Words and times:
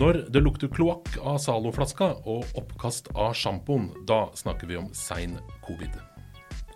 Når 0.00 0.16
det 0.32 0.40
lukter 0.40 0.70
kloakk 0.72 1.18
av 1.28 1.34
Zalo-flaska 1.44 2.06
og 2.24 2.54
oppkast 2.56 3.10
av 3.12 3.34
sjampoen, 3.36 3.90
da 4.08 4.30
snakker 4.38 4.70
vi 4.70 4.78
om 4.80 4.86
sein 4.96 5.34
covid. 5.66 5.92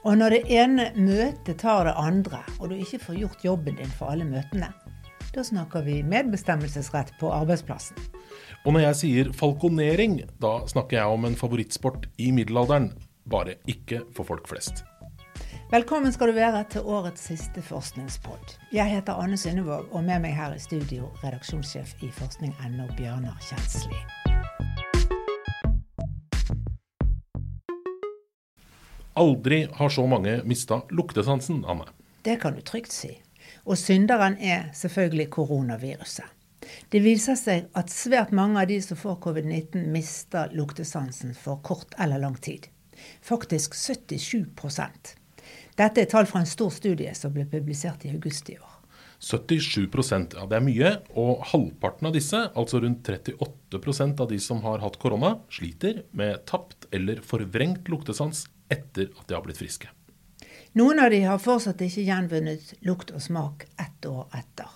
Og 0.04 0.19
når 0.21 0.35
det 0.35 0.40
ene 0.53 0.90
møtet 0.93 1.56
tar 1.63 1.88
det 1.88 1.95
andre, 1.97 2.42
og 2.58 2.69
du 2.69 2.74
ikke 2.76 3.01
får 3.06 3.22
gjort 3.22 3.47
jobben 3.47 3.79
din 3.81 3.97
for 3.97 4.13
alle 4.13 4.29
møtene, 4.29 4.69
da 5.33 5.40
snakker 5.40 5.87
vi 5.87 6.03
medbestemmelsesrett 6.04 7.15
på 7.17 7.33
arbeidsplassen. 7.33 7.97
Og 8.67 8.76
når 8.76 8.90
jeg 8.90 9.01
sier 9.01 9.33
falkonering, 9.41 10.21
da 10.37 10.59
snakker 10.69 11.01
jeg 11.01 11.17
om 11.17 11.25
en 11.25 11.38
favorittsport 11.41 12.11
i 12.21 12.29
middelalderen, 12.29 12.93
bare 13.25 13.56
ikke 13.65 14.04
for 14.13 14.29
folk 14.29 14.53
flest. 14.53 14.85
Velkommen 15.75 16.12
skal 16.12 16.30
du 16.30 16.37
være 16.37 16.61
til 16.70 16.87
årets 16.87 17.25
siste 17.33 17.59
forskningspod. 17.66 18.52
Jeg 18.70 18.87
heter 18.93 19.19
Anne 19.19 19.35
Synnevåg, 19.35 19.89
og 19.91 20.05
med 20.07 20.21
meg 20.23 20.37
her 20.39 20.53
i 20.55 20.61
studio 20.62 21.09
redaksjonssjef 21.19 21.97
i 22.07 22.11
forskning.no, 22.15 22.85
Bjørnar 22.95 23.41
Kjensli. 23.43 23.98
Aldri 29.19 29.59
har 29.81 29.91
så 29.91 30.05
mange 30.07 30.37
mista 30.47 30.79
luktesansen, 30.95 31.65
Anne. 31.67 31.89
Det 32.23 32.39
kan 32.45 32.55
du 32.55 32.62
trygt 32.62 32.95
si. 32.95 33.11
Og 33.67 33.75
synderen 33.75 34.39
er 34.39 34.70
selvfølgelig 34.79 35.27
koronaviruset. 35.34 36.31
Det 36.95 37.03
viser 37.03 37.34
seg 37.41 37.67
at 37.75 37.91
svært 37.91 38.31
mange 38.31 38.62
av 38.62 38.70
de 38.70 38.79
som 38.79 39.03
får 39.03 39.19
covid-19, 39.27 39.91
mister 39.91 40.55
luktesansen 40.55 41.34
for 41.34 41.59
kort 41.67 41.98
eller 41.98 42.23
lang 42.23 42.39
tid. 42.39 42.70
Faktisk 43.27 43.75
77 43.75 44.55
Dette 45.74 46.05
er 46.05 46.10
tall 46.10 46.28
fra 46.30 46.42
en 46.42 46.48
stor 46.48 46.70
studie 46.70 47.10
som 47.19 47.33
ble 47.34 47.46
publisert 47.51 48.05
i 48.06 48.12
august 48.14 48.51
i 48.52 48.59
år. 48.60 48.70
77% 49.24 50.37
ja 50.37 50.47
det 50.50 50.59
er 50.59 50.64
mye. 50.64 50.92
Og 51.19 51.42
halvparten 51.50 52.11
av 52.11 52.14
disse, 52.14 52.41
altså 52.55 52.83
rundt 52.84 53.08
38% 53.08 54.20
av 54.20 54.31
de 54.31 54.39
som 54.42 54.62
har 54.66 54.83
hatt 54.84 55.00
korona, 55.03 55.39
sliter 55.53 56.05
med 56.12 56.44
tapt 56.50 56.89
eller 56.94 57.22
forvrengt 57.25 57.89
luktesans 57.91 58.47
etter 58.72 59.11
at 59.11 59.27
de 59.28 59.36
har 59.36 59.44
blitt 59.47 59.61
friske. 59.61 59.91
Noen 60.75 60.98
av 61.03 61.12
de 61.14 61.22
har 61.22 61.42
fortsatt 61.42 61.83
ikke 61.86 62.06
gjenvunnet 62.06 62.75
lukt 62.86 63.14
og 63.14 63.22
smak 63.22 63.69
ett 63.78 64.11
år 64.11 64.27
etter. 64.34 64.70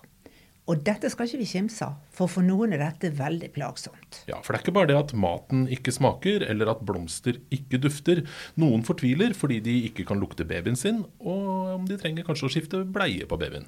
Og 0.68 0.82
dette 0.84 1.08
skal 1.08 1.24
ikke 1.24 1.40
vi 1.40 1.48
kimse 1.48 1.86
av, 1.86 1.96
for 2.12 2.28
for 2.28 2.44
noen 2.44 2.74
er 2.76 2.82
dette 2.82 3.08
veldig 3.16 3.48
plagsomt. 3.54 4.20
Ja, 4.28 4.42
For 4.44 4.52
det 4.52 4.58
er 4.58 4.64
ikke 4.66 4.76
bare 4.76 4.90
det 4.90 4.98
at 4.98 5.14
maten 5.16 5.64
ikke 5.72 5.94
smaker, 5.96 6.44
eller 6.44 6.74
at 6.74 6.84
blomster 6.84 7.40
ikke 7.54 7.80
dufter. 7.80 8.20
Noen 8.60 8.84
fortviler 8.84 9.32
fordi 9.36 9.62
de 9.64 9.78
ikke 9.88 10.04
kan 10.10 10.20
lukte 10.20 10.44
babyen 10.48 10.76
sin, 10.76 11.06
og 11.24 11.88
de 11.88 11.96
trenger 12.00 12.28
kanskje 12.28 12.50
å 12.50 12.52
skifte 12.52 12.84
bleie 12.84 13.24
på 13.28 13.40
babyen. 13.40 13.64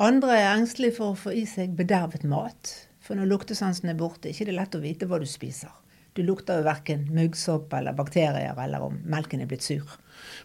Andre 0.00 0.38
er 0.38 0.52
engstelige 0.54 0.96
for 1.00 1.12
å 1.12 1.18
få 1.18 1.34
i 1.36 1.42
seg 1.48 1.74
bedervet 1.76 2.22
mat. 2.24 2.70
For 3.02 3.18
når 3.18 3.28
luktesansen 3.34 3.90
er 3.90 3.98
borte, 3.98 4.30
er 4.30 4.30
det 4.30 4.46
ikke 4.46 4.60
lett 4.60 4.78
å 4.78 4.84
vite 4.84 5.10
hva 5.10 5.18
du 5.18 5.26
spiser. 5.28 5.74
Du 6.12 6.20
lukter 6.26 6.60
jo 6.60 6.66
verken 6.66 7.06
muggsopp 7.16 7.72
eller 7.72 7.94
bakterier, 7.96 8.56
eller 8.60 8.84
om 8.84 8.98
melken 9.08 9.40
er 9.40 9.48
blitt 9.48 9.64
sur. 9.64 9.94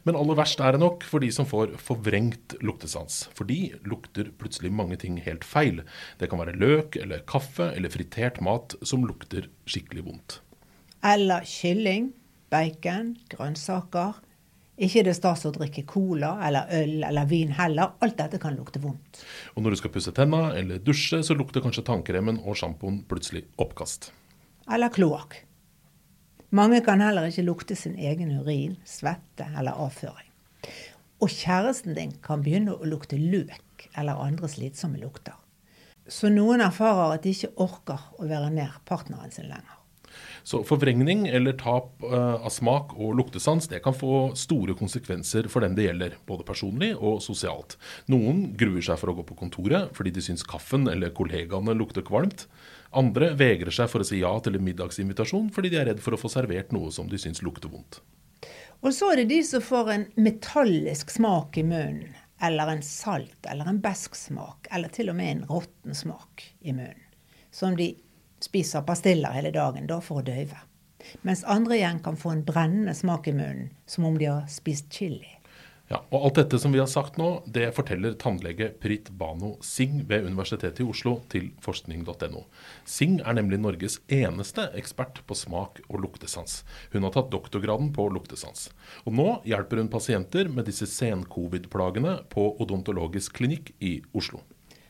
Men 0.08 0.16
aller 0.16 0.38
verst 0.40 0.62
er 0.64 0.73
det 0.73 0.80
nok 0.80 1.04
for 1.04 1.23
de 1.23 1.28
som 1.34 1.48
får 1.48 1.73
forvrengt 1.84 2.56
luktesans. 2.64 3.26
For 3.36 3.48
de 3.50 3.73
lukter 3.84 4.30
plutselig 4.40 4.72
mange 4.72 4.95
ting 5.02 5.18
helt 5.26 5.44
feil. 5.44 5.82
Det 6.22 6.30
kan 6.32 6.40
være 6.40 6.56
løk 6.56 6.95
eller 7.02 7.26
kaffe 7.28 7.73
eller 7.76 7.92
fritert 7.92 8.40
mat 8.44 8.78
som 8.82 9.04
lukter 9.08 9.50
skikkelig 9.68 10.06
vondt. 10.06 10.38
Eller 11.06 11.44
kylling, 11.48 12.14
bacon, 12.54 13.18
grønnsaker. 13.34 14.22
Ikke 14.78 15.02
er 15.02 15.08
det 15.10 15.18
stas 15.18 15.44
å 15.50 15.52
drikke 15.52 15.84
cola 15.90 16.36
eller 16.48 16.72
øl 16.78 17.04
eller 17.10 17.28
vin 17.28 17.52
heller. 17.58 17.98
Alt 18.06 18.20
dette 18.22 18.40
kan 18.40 18.56
lukte 18.56 18.80
vondt. 18.80 19.20
Og 19.58 19.66
når 19.66 19.73
du 19.73 19.82
skal 19.82 19.94
pusse 19.94 20.14
tenna 20.16 20.54
eller 20.56 20.80
dusje, 20.80 21.20
så 21.26 21.36
lukter 21.36 21.66
kanskje 21.66 21.84
tannkremen 21.90 22.40
og 22.45 22.56
sjampoen 22.62 23.02
plutselig 23.10 23.44
oppkast. 23.60 24.12
Eller 24.72 24.94
kloakk. 24.94 25.42
Mange 26.49 26.80
kan 26.80 27.02
heller 27.03 27.27
ikke 27.27 27.43
lukte 27.43 27.75
sin 27.75 27.97
egen 27.99 28.31
urin, 28.39 28.77
svette 28.87 29.49
eller 29.58 29.75
avføring. 29.83 30.30
Og 31.19 31.33
kjæresten 31.33 31.97
din 31.97 32.13
kan 32.23 32.43
begynne 32.45 32.75
å 32.77 32.87
lukte 32.87 33.19
løk 33.19 33.89
eller 33.97 34.21
andre 34.23 34.47
slitsomme 34.47 35.02
lukter. 35.02 35.35
Så 36.08 36.31
noen 36.31 36.63
erfarer 36.63 37.17
at 37.17 37.25
de 37.25 37.33
ikke 37.35 37.52
orker 37.59 38.05
å 38.15 38.30
være 38.30 38.53
nær 38.53 38.77
partneren 38.87 39.33
sin 39.33 39.49
lenger. 39.49 39.77
Så 40.47 40.61
forvrengning 40.63 41.25
eller 41.27 41.58
tap 41.59 42.03
uh, 42.08 42.45
av 42.45 42.53
smak 42.55 42.93
og 42.95 43.17
luktesans 43.19 43.65
det 43.67 43.81
kan 43.83 43.95
få 43.95 44.30
store 44.39 44.77
konsekvenser 44.80 45.49
for 45.52 45.65
den 45.65 45.75
det 45.75 45.89
gjelder, 45.89 46.13
både 46.23 46.45
personlig 46.47 46.93
og 46.95 47.17
sosialt. 47.25 47.75
Noen 48.08 48.53
gruer 48.55 48.85
seg 48.87 48.95
for 49.02 49.11
å 49.11 49.17
gå 49.17 49.25
på 49.27 49.35
kontoret 49.41 49.91
fordi 49.97 50.13
de 50.15 50.23
syns 50.23 50.47
kaffen 50.47 50.87
eller 50.87 51.11
kollegaene 51.17 51.75
lukter 51.75 52.05
kvalmt. 52.08 52.45
Andre 52.95 53.33
vegrer 53.35 53.75
seg 53.75 53.91
for 53.91 54.05
å 54.05 54.08
si 54.08 54.21
ja 54.21 54.31
til 54.39 54.55
en 54.55 54.63
middagsinvitasjon 54.69 55.52
fordi 55.52 55.73
de 55.73 55.81
er 55.81 55.91
redd 55.91 55.99
for 56.05 56.15
å 56.15 56.21
få 56.21 56.31
servert 56.31 56.71
noe 56.71 56.95
som 56.95 57.11
de 57.11 57.19
syns 57.19 57.43
lukter 57.43 57.67
vondt. 57.73 57.99
Og 58.79 58.95
så 58.95 59.11
er 59.11 59.25
det 59.25 59.29
de 59.33 59.43
som 59.43 59.67
får 59.67 59.93
en 59.97 60.09
metallisk 60.15 61.11
smak 61.11 61.59
i 61.59 61.67
munnen, 61.67 62.15
eller 62.39 62.71
en 62.71 62.87
salt 62.87 63.52
eller 63.52 63.67
en 63.67 63.83
besk 63.83 64.15
smak, 64.15 64.71
eller 64.71 64.95
til 64.95 65.11
og 65.11 65.19
med 65.19 65.33
en 65.33 65.47
råtten 65.52 66.03
smak 66.08 66.53
i 66.64 66.71
munnen. 66.71 67.03
Som 67.52 67.75
de 67.75 67.97
spiser 68.43 68.86
pastiller 68.87 69.36
hele 69.36 69.52
dagen, 69.55 69.87
da 69.87 70.02
for 70.03 70.21
å 70.21 70.27
døyve. 70.27 70.59
Mens 71.21 71.43
andre 71.48 71.77
igjen 71.77 71.99
kan 72.03 72.17
få 72.20 72.33
en 72.33 72.45
brennende 72.45 72.95
smak 72.98 73.27
i 73.27 73.36
munnen, 73.37 73.71
som 73.86 74.05
om 74.05 74.17
de 74.17 74.30
har 74.30 74.48
spist 74.52 74.92
chili. 74.93 75.37
Ja, 75.87 76.02
og 76.11 76.25
Alt 76.27 76.36
dette 76.36 76.58
som 76.59 76.73
vi 76.76 76.81
har 76.81 76.89
sagt 76.92 77.15
nå, 77.15 77.27
det 77.47 77.70
forteller 77.77 78.17
tannlege 78.20 78.73
Prit 78.83 79.08
Bano 79.15 79.53
Singh 79.64 80.02
ved 80.09 80.26
Universitetet 80.27 80.81
i 80.83 80.87
Oslo 80.92 81.14
til 81.31 81.45
forskning.no. 81.64 82.42
Singh 82.83 83.23
er 83.23 83.37
nemlig 83.37 83.61
Norges 83.64 83.95
eneste 84.11 84.65
ekspert 84.76 85.21
på 85.23 85.37
smak 85.39 85.80
og 85.87 86.02
luktesans. 86.03 86.59
Hun 86.92 87.08
har 87.08 87.15
tatt 87.15 87.31
doktorgraden 87.31 87.93
på 87.95 88.09
luktesans. 88.11 88.67
Og 89.08 89.15
nå 89.15 89.30
hjelper 89.47 89.80
hun 89.80 89.87
pasienter 89.93 90.52
med 90.52 90.67
disse 90.67 90.89
sen-covid-plagene 90.92 92.17
på 92.36 92.49
odontologisk 92.59 93.39
klinikk 93.39 93.71
i 93.80 94.02
Oslo. 94.11 94.43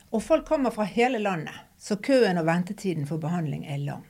Og 0.09 0.23
folk 0.25 0.49
kommer 0.49 0.73
fra 0.73 0.87
hele 0.89 1.21
landet, 1.21 1.66
så 1.77 1.97
køen 2.01 2.39
og 2.41 2.47
ventetiden 2.47 3.05
for 3.09 3.21
behandling 3.21 3.65
er 3.65 3.77
lang. 3.77 4.05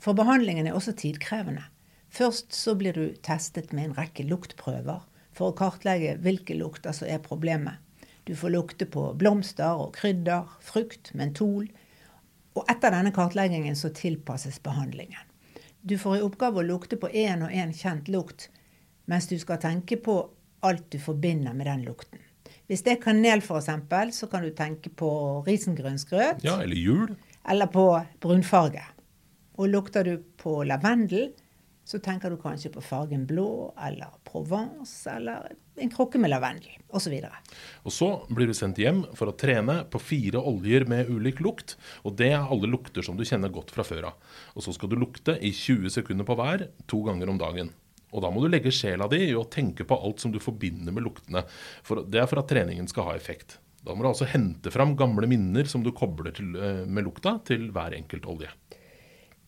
For 0.00 0.16
behandlingen 0.16 0.66
er 0.66 0.76
også 0.76 0.92
tidkrevende. 0.96 1.62
Først 2.10 2.54
så 2.56 2.74
blir 2.74 2.96
du 2.96 3.14
testet 3.22 3.72
med 3.72 3.84
en 3.84 3.96
rekke 3.98 4.24
luktprøver 4.26 5.04
for 5.36 5.50
å 5.50 5.56
kartlegge 5.56 6.16
hvilke 6.24 6.56
lukter 6.58 6.96
som 6.96 7.08
er 7.08 7.22
problemet. 7.22 7.78
Du 8.24 8.34
får 8.36 8.54
lukte 8.54 8.86
på 8.86 9.12
blomster 9.18 9.78
og 9.78 9.94
krydder, 9.96 10.48
frukt, 10.60 11.12
mentol. 11.14 11.68
Og 12.56 12.66
etter 12.70 12.92
denne 12.94 13.12
kartleggingen 13.14 13.76
så 13.78 13.92
tilpasses 13.94 14.58
behandlingen. 14.64 15.22
Du 15.80 15.96
får 15.98 16.18
i 16.18 16.24
oppgave 16.24 16.60
å 16.60 16.66
lukte 16.66 16.98
på 17.00 17.08
én 17.08 17.44
og 17.46 17.54
én 17.54 17.72
kjent 17.76 18.10
lukt, 18.12 18.50
mens 19.08 19.30
du 19.30 19.38
skal 19.40 19.60
tenke 19.62 19.96
på 19.96 20.16
alt 20.66 20.90
du 20.92 20.98
forbinder 21.00 21.54
med 21.56 21.70
den 21.70 21.86
lukten. 21.86 22.20
Hvis 22.70 22.84
det 22.86 22.92
er 22.92 23.00
kanel, 23.02 23.40
f.eks., 23.42 24.14
så 24.14 24.30
kan 24.30 24.44
du 24.46 24.52
tenke 24.54 24.92
på 24.94 25.10
risengrynsgrøt. 25.42 26.44
Ja, 26.46 26.60
eller 26.62 26.78
jul. 26.78 27.16
Eller 27.50 27.66
på 27.66 27.82
brunfarge. 28.22 28.84
Og 29.58 29.72
lukter 29.72 30.06
du 30.06 30.20
på 30.38 30.60
lavendel, 30.62 31.32
så 31.82 31.98
tenker 31.98 32.30
du 32.30 32.38
kanskje 32.38 32.70
på 32.70 32.82
fargen 32.84 33.24
blå 33.26 33.72
eller 33.82 34.12
Provence 34.28 35.10
eller 35.10 35.50
en 35.82 35.90
krukke 35.90 36.20
med 36.22 36.30
lavendel 36.30 36.76
osv. 36.94 37.16
Og, 37.26 37.56
og 37.88 37.94
så 37.96 38.10
blir 38.30 38.46
du 38.46 38.54
sendt 38.54 38.78
hjem 38.78 39.02
for 39.18 39.32
å 39.32 39.34
trene 39.34 39.80
på 39.90 39.98
fire 39.98 40.38
oljer 40.38 40.86
med 40.90 41.10
ulik 41.10 41.42
lukt. 41.42 41.74
Og 42.06 42.14
det 42.20 42.30
er 42.36 42.46
alle 42.46 42.70
lukter 42.70 43.02
som 43.02 43.18
du 43.18 43.26
kjenner 43.26 43.50
godt 43.50 43.74
fra 43.74 43.82
før 43.82 44.12
av. 44.12 44.36
Og 44.54 44.62
så 44.62 44.76
skal 44.76 44.92
du 44.92 45.00
lukte 45.00 45.34
i 45.42 45.50
20 45.50 45.90
sekunder 45.98 46.28
på 46.28 46.38
hver, 46.38 46.68
to 46.86 47.02
ganger 47.08 47.34
om 47.34 47.42
dagen. 47.42 47.74
Og 48.10 48.24
da 48.24 48.30
må 48.32 48.42
du 48.42 48.48
legge 48.50 48.72
sjela 48.74 49.06
di 49.10 49.22
i 49.28 49.36
å 49.38 49.46
tenke 49.50 49.86
på 49.86 49.98
alt 49.98 50.22
som 50.22 50.32
du 50.34 50.40
forbinder 50.42 50.94
med 50.94 51.06
luktene. 51.06 51.44
For 51.86 52.02
det 52.02 52.22
er 52.22 52.30
for 52.30 52.42
at 52.42 52.50
treningen 52.50 52.88
skal 52.90 53.10
ha 53.10 53.16
effekt. 53.18 53.58
Da 53.86 53.94
må 53.94 54.04
du 54.04 54.10
altså 54.10 54.28
hente 54.28 54.72
fram 54.74 54.96
gamle 54.98 55.28
minner 55.30 55.68
som 55.70 55.84
du 55.84 55.92
kobler 55.96 56.34
til, 56.36 56.52
eh, 56.56 56.84
med 56.86 57.06
lukta, 57.06 57.38
til 57.44 57.70
hver 57.72 57.96
enkelt 57.96 58.26
olje. 58.28 58.50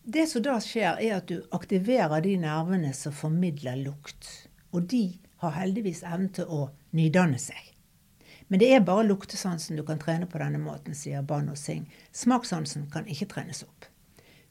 Det 0.03 0.25
som 0.29 0.41
da 0.43 0.57
skjer, 0.59 0.97
er 0.99 1.19
at 1.19 1.27
du 1.27 1.43
aktiverer 1.55 2.23
de 2.23 2.37
nervene 2.37 2.93
som 2.93 3.13
formidler 3.15 3.77
lukt. 3.79 4.47
Og 4.73 4.87
de 4.89 5.19
har 5.43 5.55
heldigvis 5.59 6.03
evnen 6.03 6.31
til 6.33 6.49
å 6.49 6.65
nydanne 6.91 7.39
seg. 7.39 7.73
Men 8.47 8.59
det 8.59 8.73
er 8.73 8.83
bare 8.85 9.05
luktesansen 9.07 9.77
du 9.79 9.83
kan 9.87 10.01
trene 10.01 10.27
på 10.29 10.41
denne 10.41 10.59
måten, 10.59 10.95
sier 10.97 11.23
Bano 11.25 11.55
Singh. 11.55 11.87
Smakssansen 12.11 12.89
kan 12.91 13.07
ikke 13.09 13.29
trenes 13.31 13.63
opp. 13.63 13.87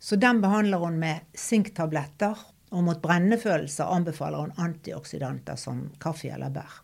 Så 0.03 0.17
den 0.19 0.41
behandler 0.43 0.83
hun 0.83 0.99
med 0.99 1.21
sinktabletter, 1.39 2.39
og 2.73 2.87
mot 2.87 3.01
brennefølelser 3.05 3.91
anbefaler 3.93 4.47
hun 4.47 4.55
antioksidanter 4.65 5.59
som 5.61 5.87
kaffe 6.03 6.33
eller 6.33 6.53
bær. 6.55 6.81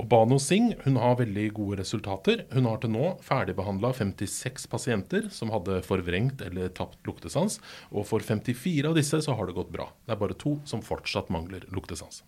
Og 0.00 0.08
Bano 0.10 0.40
Singh 0.42 0.80
hun 0.86 0.96
har 0.98 1.18
veldig 1.20 1.46
gode 1.54 1.78
resultater. 1.82 2.44
Hun 2.54 2.66
har 2.66 2.80
til 2.82 2.94
nå 2.94 3.12
ferdigbehandla 3.22 3.92
56 3.94 4.66
pasienter 4.70 5.28
som 5.34 5.52
hadde 5.54 5.82
forvrengt 5.86 6.42
eller 6.42 6.72
tapt 6.74 7.02
luktesans. 7.06 7.60
Og 7.94 8.06
for 8.08 8.24
54 8.24 8.90
av 8.90 8.98
disse 8.98 9.22
så 9.26 9.36
har 9.38 9.46
det 9.46 9.58
gått 9.58 9.74
bra. 9.74 9.90
Det 10.06 10.16
er 10.16 10.22
bare 10.22 10.38
to 10.38 10.56
som 10.66 10.82
fortsatt 10.82 11.30
mangler 11.34 11.66
luktesans. 11.74 12.24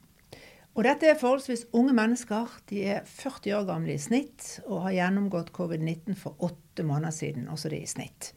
Og 0.77 0.85
dette 0.85 1.09
er 1.09 1.17
forholdsvis 1.19 1.71
unge 1.75 1.95
mennesker. 1.97 2.53
De 2.69 2.83
er 2.93 3.07
40 3.09 3.55
år 3.57 3.65
gamle 3.71 3.95
i 3.97 4.03
snitt 4.03 4.59
og 4.67 4.85
har 4.85 4.99
gjennomgått 4.99 5.55
covid-19 5.57 6.19
for 6.21 6.37
åtte 6.45 6.85
måneder 6.85 7.15
siden, 7.17 7.49
også 7.49 7.73
det 7.73 7.81
i 7.81 7.89
snitt. 7.89 8.35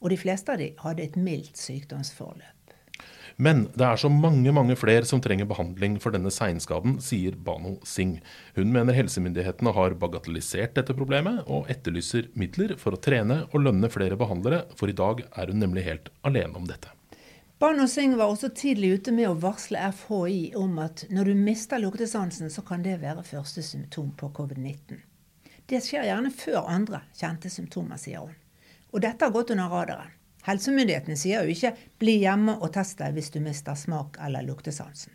Og 0.00 0.10
de 0.10 0.18
fleste 0.18 0.54
av 0.54 0.58
de 0.58 0.72
hadde 0.80 1.04
et 1.04 1.18
mildt 1.20 1.60
sykdomsforløp. 1.60 2.61
Men 3.36 3.66
det 3.76 3.86
er 3.86 4.00
så 4.00 4.10
mange 4.12 4.52
mange 4.54 4.76
flere 4.78 5.06
som 5.08 5.20
trenger 5.22 5.48
behandling 5.48 5.98
for 6.02 6.14
denne 6.14 6.32
seinskaden, 6.32 6.98
sier 7.04 7.36
Bano 7.36 7.76
Singh. 7.88 8.20
Hun 8.56 8.72
mener 8.74 8.96
helsemyndighetene 8.96 9.74
har 9.76 9.96
bagatellisert 10.00 10.74
dette 10.78 10.96
problemet, 10.96 11.44
og 11.46 11.70
etterlyser 11.72 12.28
midler 12.38 12.76
for 12.80 12.96
å 12.96 13.00
trene 13.02 13.44
og 13.50 13.62
lønne 13.64 13.90
flere 13.92 14.18
behandlere, 14.20 14.64
for 14.76 14.92
i 14.92 14.96
dag 14.96 15.24
er 15.30 15.52
hun 15.52 15.62
nemlig 15.62 15.86
helt 15.88 16.12
alene 16.26 16.58
om 16.58 16.68
dette. 16.68 16.92
Bano 17.62 17.86
Singh 17.86 18.18
var 18.18 18.32
også 18.32 18.50
tidlig 18.58 18.96
ute 18.98 19.12
med 19.14 19.28
å 19.30 19.38
varsle 19.38 19.78
FHI 19.94 20.56
om 20.58 20.80
at 20.82 21.04
når 21.14 21.30
du 21.30 21.38
mister 21.38 21.78
luktesansen, 21.78 22.50
så 22.50 22.64
kan 22.66 22.82
det 22.82 22.96
være 23.04 23.22
første 23.22 23.62
symptom 23.62 24.10
på 24.18 24.32
covid-19. 24.34 24.98
Det 25.70 25.78
skjer 25.80 26.08
gjerne 26.08 26.32
før 26.34 26.66
andre 26.66 27.04
kjente 27.14 27.52
symptomer, 27.54 28.00
sier 28.02 28.26
hun. 28.26 28.34
Og 28.90 29.04
dette 29.04 29.24
har 29.24 29.32
gått 29.32 29.54
under 29.54 29.70
radaren. 29.70 30.10
Helsemyndighetene 30.42 31.14
sier 31.16 31.44
jo 31.46 31.54
ikke 31.54 31.76
'bli 32.02 32.16
hjemme 32.24 32.56
og 32.58 32.72
test 32.74 32.98
deg 32.98 33.14
hvis 33.14 33.30
du 33.30 33.38
mister 33.40 33.76
smak 33.78 34.16
eller 34.20 34.42
luktesansen'. 34.42 35.14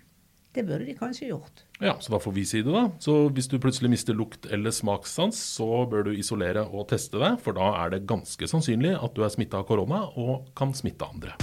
Det 0.56 0.64
burde 0.66 0.86
de 0.86 0.94
kanskje 0.98 1.28
gjort. 1.28 1.66
Ja, 1.80 1.94
Så 2.00 2.10
hva 2.10 2.20
får 2.20 2.34
vi 2.34 2.46
si 2.46 2.62
det, 2.64 2.72
da. 2.72 2.90
Så 3.00 3.30
hvis 3.30 3.48
du 3.48 3.60
plutselig 3.60 3.92
mister 3.92 4.14
lukt 4.14 4.48
eller 4.50 4.72
smakssans, 4.72 5.36
så 5.36 5.86
bør 5.86 6.08
du 6.08 6.12
isolere 6.16 6.64
og 6.66 6.88
teste 6.88 7.20
deg, 7.20 7.38
for 7.44 7.54
da 7.54 7.86
er 7.86 7.90
det 7.92 8.08
ganske 8.08 8.48
sannsynlig 8.48 8.96
at 8.98 9.14
du 9.14 9.22
er 9.24 9.30
smitta 9.30 9.60
av 9.60 9.68
korona 9.68 10.08
og 10.18 10.48
kan 10.56 10.74
smitte 10.74 11.06
andre. 11.06 11.36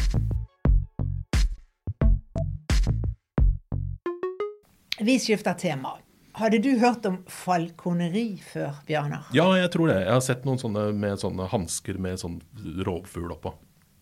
Vi 4.98 5.18
skifter 5.18 5.54
tema. 5.54 5.98
Hadde 6.34 6.58
du 6.58 6.72
hørt 6.78 7.06
om 7.06 7.20
falkoneri 7.30 8.40
før, 8.42 8.80
Bjørnar? 8.88 9.28
Ja, 9.36 9.46
jeg 9.54 9.70
tror 9.70 9.92
det. 9.92 10.00
Jeg 10.02 10.10
har 10.16 10.24
sett 10.24 10.44
noen 10.48 10.58
sånne 10.58 10.88
med 10.96 11.20
sånne 11.22 11.46
hansker 11.52 12.00
med 12.02 12.18
sånn 12.18 12.40
rovfugl 12.82 13.30
oppå. 13.36 13.52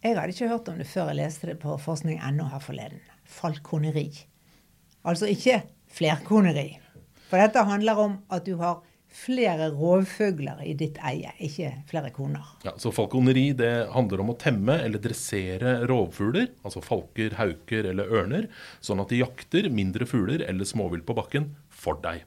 Jeg 0.02 0.16
hadde 0.18 0.34
ikke 0.34 0.50
hørt 0.50 0.68
om 0.72 0.78
det 0.80 0.88
før 0.90 1.12
jeg 1.12 1.20
leste 1.20 1.46
det 1.46 1.60
på 1.62 1.76
forskning.no 1.78 2.48
her 2.50 2.62
forleden. 2.62 3.02
Falkoneri. 3.22 4.08
Altså 5.06 5.28
ikke 5.30 5.60
flerkoneri. 5.94 6.72
For 7.28 7.38
dette 7.38 7.62
handler 7.68 8.00
om 8.02 8.16
at 8.34 8.42
du 8.48 8.56
har 8.58 8.80
flere 9.12 9.68
rovfugler 9.76 10.62
i 10.66 10.72
ditt 10.78 10.98
eie, 11.04 11.30
ikke 11.44 11.70
flere 11.90 12.10
koner. 12.14 12.48
Ja, 12.64 12.72
så 12.80 12.90
Falkoneri 12.94 13.50
det 13.56 13.70
handler 13.92 14.24
om 14.24 14.32
å 14.32 14.38
temme 14.40 14.78
eller 14.82 15.02
dressere 15.04 15.76
rovfugler, 15.88 16.48
altså 16.64 16.82
falker, 16.84 17.36
hauker 17.38 17.90
eller 17.92 18.10
ørner, 18.10 18.48
sånn 18.80 19.04
at 19.04 19.12
de 19.12 19.20
jakter 19.22 19.68
mindre 19.70 20.08
fugler 20.08 20.42
eller 20.48 20.68
småvilt 20.68 21.06
på 21.06 21.16
bakken 21.18 21.52
for 21.68 22.00
deg. 22.02 22.24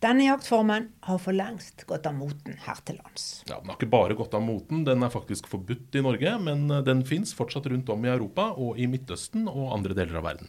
Denne 0.00 0.24
jaktformen 0.24 0.86
har 1.04 1.18
for 1.20 1.36
lengst 1.36 1.82
gått 1.84 2.06
av 2.08 2.14
moten 2.16 2.54
her 2.64 2.78
til 2.88 2.96
lands. 3.02 3.42
Ja, 3.50 3.58
Den 3.60 3.68
har 3.68 3.76
ikke 3.76 3.90
bare 3.92 4.16
gått 4.16 4.32
av 4.32 4.40
moten, 4.40 4.80
den 4.88 5.04
er 5.04 5.12
faktisk 5.12 5.50
forbudt 5.52 5.98
i 5.98 6.02
Norge. 6.04 6.38
Men 6.40 6.70
eh, 6.70 6.80
den 6.86 7.02
fins 7.04 7.34
fortsatt 7.36 7.68
rundt 7.68 7.92
om 7.92 8.06
i 8.06 8.12
Europa 8.12 8.48
og 8.56 8.80
i 8.80 8.88
Midtøsten 8.88 9.44
og 9.50 9.74
andre 9.76 9.96
deler 9.98 10.22
av 10.22 10.24
verden. 10.30 10.48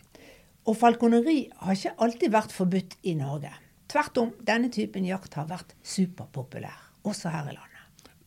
Og 0.71 0.77
falkoneri 0.79 1.49
har 1.65 1.75
ikke 1.75 1.97
alltid 2.05 2.31
vært 2.31 2.55
forbudt 2.55 2.95
i 3.03 3.17
Norge. 3.19 3.51
Tvert 3.91 4.21
om, 4.23 4.31
denne 4.39 4.71
typen 4.71 5.03
jakt 5.03 5.35
har 5.35 5.49
vært 5.51 5.75
superpopulær, 5.83 6.79
også 7.03 7.33
her 7.33 7.51
i 7.51 7.57
landet 7.57 7.70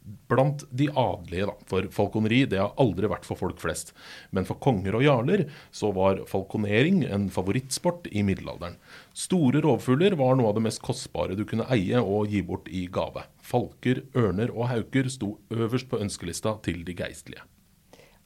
blant 0.04 0.64
de 0.70 0.88
adelige. 0.90 1.46
Da. 1.48 1.54
For 1.70 1.88
falkoneri 1.92 2.42
det 2.50 2.60
har 2.60 2.74
aldri 2.80 3.08
vært 3.10 3.26
for 3.28 3.40
folk 3.40 3.60
flest. 3.62 3.94
Men 4.34 4.46
for 4.48 4.60
konger 4.62 4.98
og 4.98 5.04
jarler 5.06 5.46
så 5.74 5.92
var 5.96 6.22
falkonering 6.30 7.02
en 7.08 7.30
favorittsport 7.32 8.08
i 8.12 8.24
middelalderen. 8.26 8.76
Store 9.16 9.62
rovfugler 9.64 10.16
var 10.20 10.36
noe 10.36 10.52
av 10.52 10.58
det 10.58 10.66
mest 10.68 10.82
kostbare 10.84 11.38
du 11.38 11.44
kunne 11.48 11.68
eie 11.72 12.00
og 12.00 12.32
gi 12.32 12.44
bort 12.44 12.68
i 12.68 12.86
gave. 12.92 13.26
Falker, 13.44 14.04
ørner 14.16 14.52
og 14.54 14.68
hauker 14.72 15.10
sto 15.12 15.36
øverst 15.54 15.90
på 15.90 16.00
ønskelista 16.04 16.58
til 16.64 16.84
de 16.86 16.96
geistlige. 16.98 17.44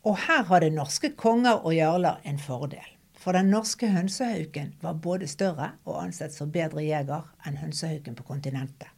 Og 0.06 0.16
her 0.28 0.44
hadde 0.48 0.70
norske 0.72 1.12
konger 1.18 1.64
og 1.64 1.74
jarler 1.74 2.22
en 2.24 2.38
fordel. 2.38 2.94
For 3.18 3.34
den 3.34 3.50
norske 3.50 3.88
hønsehauken 3.90 4.76
var 4.80 5.00
både 5.02 5.26
større 5.26 5.72
og 5.84 5.98
ansett 6.04 6.32
som 6.32 6.52
bedre 6.54 6.84
jeger 6.86 7.26
enn 7.46 7.58
hønsehauken 7.58 8.14
på 8.14 8.26
kontinentet. 8.28 8.88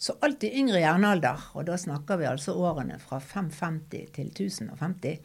Så 0.00 0.14
alt 0.24 0.44
i 0.48 0.48
yngre 0.56 0.80
jernalder, 0.80 1.42
og 1.52 1.66
da 1.68 1.74
snakker 1.76 2.16
vi 2.16 2.24
altså 2.24 2.54
årene 2.56 2.96
fra 3.02 3.18
550 3.20 4.06
til 4.16 4.30
1050, 4.32 5.18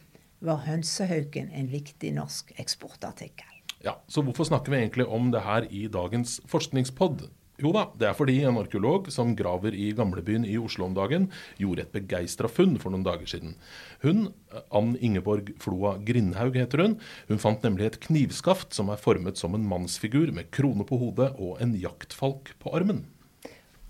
var 0.44 0.66
hønsehauken 0.66 1.48
en 1.56 1.70
viktig 1.72 2.12
norsk 2.18 2.52
eksportartikkel. 2.60 3.48
Ja, 3.86 3.96
Så 4.08 4.22
hvorfor 4.26 4.44
snakker 4.44 4.74
vi 4.74 4.82
egentlig 4.82 5.08
om 5.08 5.32
det 5.32 5.46
her 5.46 5.68
i 5.72 5.88
dagens 5.88 6.42
forskningspod? 6.52 7.30
Jo 7.56 7.72
da, 7.72 7.86
det 7.96 8.10
er 8.10 8.18
fordi 8.18 8.42
en 8.44 8.60
arkeolog 8.60 9.08
som 9.16 9.32
graver 9.40 9.72
i 9.80 9.94
gamlebyen 9.96 10.44
i 10.44 10.58
Oslo 10.60 10.90
om 10.90 10.96
dagen, 10.98 11.30
gjorde 11.56 11.86
et 11.86 11.96
begeistra 11.96 12.52
funn 12.52 12.76
for 12.82 12.92
noen 12.92 13.06
dager 13.06 13.32
siden. 13.32 13.56
Hun, 14.04 14.28
Ann 14.76 14.98
Ingeborg 15.00 15.54
Floa 15.64 15.96
Grindhaug 16.04 16.60
heter 16.60 16.84
hun, 16.84 17.00
hun 17.30 17.40
fant 17.40 17.64
nemlig 17.64 17.94
et 17.94 18.02
knivskaft 18.10 18.76
som 18.76 18.92
er 18.92 19.00
formet 19.00 19.40
som 19.40 19.56
en 19.56 19.64
mannsfigur 19.64 20.36
med 20.36 20.52
krone 20.52 20.84
på 20.84 21.00
hodet 21.00 21.32
og 21.40 21.62
en 21.64 21.78
jaktfalk 21.80 22.58
på 22.60 22.76
armen. 22.76 23.06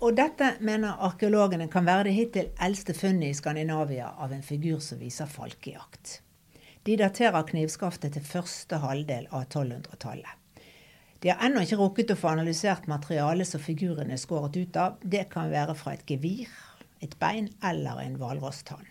Og 0.04 0.12
dette 0.12 0.50
mener 0.60 0.98
arkeologene 1.06 1.70
kan 1.72 1.86
være 1.86 2.08
det 2.10 2.16
hittil 2.16 2.48
eldste 2.60 2.92
funnet 2.94 3.30
i 3.30 3.36
Skandinavia 3.36 4.10
av 4.20 4.32
en 4.36 4.44
figur 4.44 4.82
som 4.84 5.00
viser 5.00 5.30
falkejakt. 5.30 6.18
De 6.84 6.98
daterer 7.00 7.46
knivskaftet 7.48 8.12
til 8.14 8.26
første 8.26 8.76
halvdel 8.82 9.24
av 9.32 9.46
1200-tallet. 9.46 10.34
De 11.24 11.32
har 11.32 11.40
ennå 11.46 11.62
ikke 11.64 11.78
rukket 11.80 12.12
å 12.12 12.18
få 12.20 12.34
analysert 12.34 12.84
materialet 12.92 13.48
som 13.48 13.62
figuren 13.62 14.12
er 14.12 14.20
skåret 14.20 14.58
ut 14.60 14.76
av. 14.76 15.00
Det 15.00 15.24
kan 15.32 15.48
være 15.50 15.74
fra 15.74 15.96
et 15.96 16.04
gevir, 16.06 16.52
et 17.00 17.16
bein 17.18 17.48
eller 17.64 18.04
en 18.04 18.20
hvalrosstann. 18.20 18.84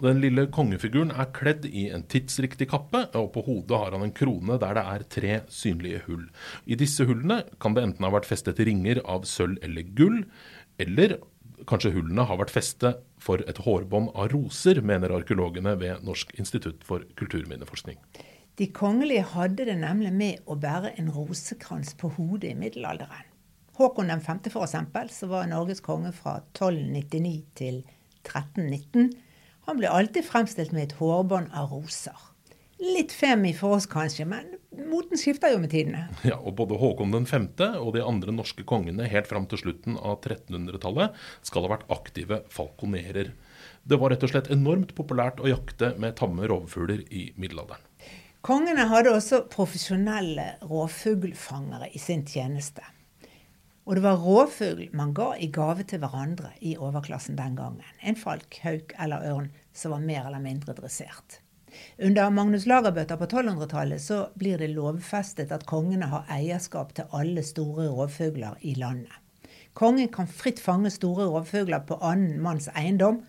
Den 0.00 0.20
lille 0.22 0.46
kongefiguren 0.52 1.12
er 1.12 1.32
kledd 1.36 1.66
i 1.68 1.88
en 1.94 2.06
tidsriktig 2.08 2.70
kappe, 2.70 3.04
og 3.18 3.32
på 3.34 3.44
hodet 3.46 3.80
har 3.82 3.96
han 3.96 4.06
en 4.06 4.14
krone 4.16 4.56
der 4.62 4.78
det 4.78 4.86
er 4.94 5.06
tre 5.16 5.34
synlige 5.52 6.04
hull. 6.06 6.24
I 6.64 6.78
disse 6.80 7.04
hullene 7.08 7.42
kan 7.60 7.76
det 7.76 7.84
enten 7.84 8.06
ha 8.06 8.12
vært 8.14 8.28
festet 8.30 8.62
ringer 8.64 9.02
av 9.04 9.28
sølv 9.28 9.60
eller 9.66 9.92
gull, 9.98 10.22
eller 10.80 11.18
kanskje 11.68 11.92
hullene 11.94 12.24
har 12.26 12.40
vært 12.40 12.54
festet 12.54 13.00
for 13.20 13.42
et 13.50 13.60
hårbånd 13.66 14.14
av 14.14 14.30
roser, 14.32 14.80
mener 14.80 15.12
arkeologene 15.12 15.76
ved 15.80 16.04
Norsk 16.06 16.32
institutt 16.40 16.84
for 16.86 17.04
kulturminneforskning. 17.20 18.00
De 18.60 18.66
kongelige 18.76 19.24
hadde 19.32 19.64
det 19.68 19.76
nemlig 19.80 20.12
med 20.12 20.48
å 20.50 20.56
bære 20.60 20.94
en 21.00 21.08
rosekrans 21.14 21.94
på 22.00 22.10
hodet 22.16 22.50
i 22.52 22.58
middelalderen. 22.58 23.28
Håkon 23.80 24.12
5., 24.12 24.40
f.eks., 24.50 24.74
som 25.16 25.30
var 25.30 25.46
Norges 25.48 25.80
konge 25.80 26.12
fra 26.12 26.40
1299 26.52 27.36
til 27.56 27.78
1319, 28.26 29.14
han 29.70 29.78
ble 29.78 29.90
alltid 29.90 30.26
fremstilt 30.26 30.72
med 30.74 30.88
et 30.88 30.96
hårbånd 30.98 31.52
av 31.54 31.70
roser. 31.70 32.26
Litt 32.80 33.12
femi 33.12 33.52
for 33.54 33.76
oss 33.76 33.86
kanskje, 33.90 34.24
men 34.26 34.56
moten 34.90 35.20
skifter 35.20 35.52
jo 35.52 35.60
med 35.62 35.70
tidene. 35.70 36.06
Ja, 36.30 36.38
og 36.40 36.56
Både 36.58 36.78
Håkon 36.80 37.12
5. 37.28 37.50
og 37.78 37.92
de 37.94 38.02
andre 38.02 38.34
norske 38.34 38.64
kongene 38.66 39.06
helt 39.12 39.28
fram 39.30 39.46
til 39.50 39.60
slutten 39.62 39.98
av 40.00 40.18
1300-tallet 40.24 41.14
skal 41.46 41.66
ha 41.66 41.74
vært 41.76 41.86
aktive 41.92 42.40
falkonerer. 42.50 43.34
Det 43.84 43.98
var 44.00 44.10
rett 44.10 44.24
og 44.26 44.32
slett 44.32 44.50
enormt 44.50 44.96
populært 44.96 45.38
å 45.44 45.50
jakte 45.52 45.92
med 46.00 46.18
tamme 46.18 46.48
rovfugler 46.50 47.04
i 47.12 47.28
middelalderen. 47.36 47.84
Kongene 48.40 48.88
hadde 48.88 49.12
også 49.12 49.44
profesjonelle 49.52 50.54
rovfuglfangere 50.64 51.92
i 51.92 52.00
sin 52.00 52.24
tjeneste. 52.26 52.82
Og 53.84 53.98
det 53.98 54.04
var 54.04 54.20
rovfugl 54.22 54.88
man 54.96 55.12
ga 55.16 55.34
i 55.36 55.50
gave 55.52 55.84
til 55.88 56.00
hverandre 56.00 56.54
i 56.64 56.76
overklassen 56.80 57.36
den 57.36 57.56
gangen. 57.60 57.96
En 58.00 58.16
falk, 58.16 58.56
hauk 58.64 58.94
eller 58.98 59.26
ørn 59.30 59.50
som 59.72 59.94
var 59.94 60.02
mer 60.04 60.26
eller 60.26 60.42
mindre 60.42 60.74
dressert. 60.74 61.40
Under 61.98 62.30
Magnus 62.30 62.66
Lagerbøtta 62.66 63.16
på 63.16 63.26
1200-tallet 63.26 64.02
så 64.02 64.20
blir 64.34 64.58
det 64.58 64.72
lovfestet 64.74 65.52
at 65.54 65.66
kongene 65.70 66.08
har 66.10 66.30
eierskap 66.32 66.94
til 66.96 67.10
alle 67.14 67.44
store 67.46 67.86
rovfugler 67.92 68.58
i 68.60 68.74
landet. 68.74 69.12
Kongen 69.78 70.10
kan 70.12 70.26
fritt 70.26 70.58
fange 70.60 70.90
store 70.90 71.28
rovfugler 71.30 71.84
på 71.86 72.00
annen 72.02 72.40
manns 72.42 72.66
eiendom, 72.74 73.22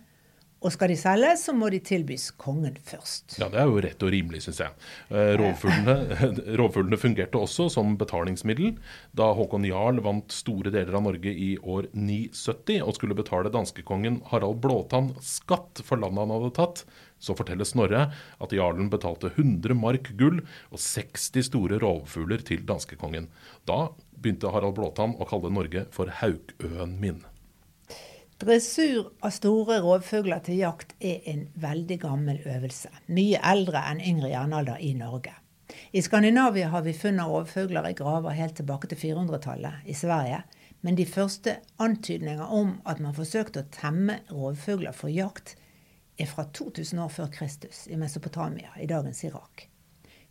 og 0.62 0.70
skal 0.76 0.92
de 0.92 0.98
selge, 1.00 1.32
så 1.42 1.54
må 1.58 1.72
de 1.74 1.80
tilbys 1.82 2.28
kongen 2.38 2.76
først. 2.86 3.40
Ja, 3.42 3.50
Det 3.50 3.58
er 3.58 3.70
jo 3.70 3.82
rett 3.82 4.04
og 4.06 4.12
rimelig, 4.14 4.44
syns 4.46 4.60
jeg. 4.62 4.76
Eh, 5.10 5.34
rovfuglene, 6.62 7.00
fungerte 7.02 7.42
også 7.42 7.66
som 7.74 7.96
betalingsmiddel. 7.98 8.76
Da 9.18 9.32
Håkon 9.38 9.66
Jarl 9.66 10.04
vant 10.06 10.30
store 10.36 10.70
deler 10.74 11.00
av 11.00 11.08
Norge 11.08 11.34
i 11.34 11.56
år 11.58 11.90
970 11.98 12.86
og 12.86 12.94
skulle 12.98 13.18
betale 13.18 13.54
danskekongen 13.54 14.22
Harald 14.30 14.62
Blåtann 14.62 15.16
skatt 15.26 15.82
for 15.88 15.98
landet 15.98 16.28
han 16.28 16.36
hadde 16.36 16.54
tatt, 16.60 16.86
så 17.22 17.34
forteller 17.38 17.66
Snorre 17.66 18.06
at 18.42 18.54
jarlen 18.54 18.90
betalte 18.94 19.34
100 19.34 19.78
mark 19.78 20.14
gull 20.18 20.44
og 20.70 20.78
60 20.82 21.50
store 21.50 21.82
rovfugler 21.82 22.46
til 22.46 22.66
danskekongen. 22.70 23.30
Da 23.66 23.88
begynte 24.14 24.54
Harald 24.54 24.78
Blåtann 24.78 25.18
å 25.18 25.30
kalle 25.30 25.54
Norge 25.54 25.88
for 25.94 26.14
Haukøen 26.22 26.98
min. 27.02 27.22
Dressur 28.42 29.12
av 29.22 29.30
store 29.36 29.76
rovfugler 29.84 30.40
til 30.42 30.56
jakt 30.64 30.96
er 30.98 31.20
en 31.30 31.44
veldig 31.62 31.98
gammel 32.02 32.40
øvelse. 32.50 32.90
Mye 33.14 33.38
eldre 33.46 33.84
enn 33.92 34.02
yngre 34.02 34.32
jernalder 34.32 34.82
i 34.82 34.96
Norge. 34.98 35.36
I 35.94 36.02
Skandinavia 36.02 36.72
har 36.74 36.82
vi 36.82 36.96
funnet 36.98 37.30
rovfugler 37.30 37.92
i 37.92 37.94
graver 38.00 38.34
helt 38.34 38.56
tilbake 38.58 38.90
til 38.90 38.98
400-tallet 38.98 39.86
i 39.86 39.94
Sverige. 39.94 40.42
Men 40.82 40.98
de 40.98 41.06
første 41.06 41.60
antydninger 41.78 42.42
om 42.42 42.74
at 42.90 43.04
man 43.04 43.14
forsøkte 43.14 43.62
å 43.62 43.70
temme 43.78 44.18
rovfugler 44.32 44.98
for 44.98 45.14
jakt, 45.14 45.54
er 46.18 46.26
fra 46.26 46.48
2000 46.50 47.06
år 47.06 47.14
før 47.14 47.30
Kristus 47.38 47.86
i 47.94 48.02
Mesopotamia, 48.02 48.74
i 48.82 48.90
dagens 48.90 49.22
Irak. 49.30 49.68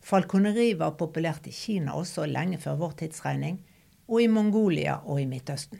Falkoneri 0.03 0.73
var 0.75 0.97
populært 0.99 1.47
i 1.47 1.55
Kina 1.55 1.95
også 1.95 2.27
lenge 2.27 2.59
før 2.59 2.75
vår 2.83 2.99
tidsregning, 3.05 3.63
og 4.11 4.19
i 4.19 4.27
Mongolia 4.27 4.99
og 5.05 5.23
i 5.23 5.29
Midtøsten. 5.31 5.79